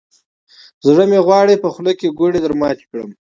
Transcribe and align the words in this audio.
زړه 0.85 1.03
مې 1.09 1.19
غواړي، 1.25 1.55
په 1.59 1.67
خوله 1.73 1.93
کې 1.99 2.15
ګوړې 2.19 2.39
درماتې 2.41 2.85
کړم. 2.91 3.09